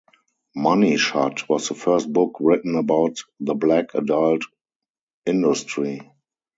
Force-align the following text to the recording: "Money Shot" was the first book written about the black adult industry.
"Money 0.55 0.97
Shot" 0.97 1.47
was 1.47 1.67
the 1.69 1.75
first 1.75 2.11
book 2.11 2.37
written 2.39 2.73
about 2.75 3.17
the 3.39 3.53
black 3.53 3.93
adult 3.93 4.41
industry. 5.27 6.11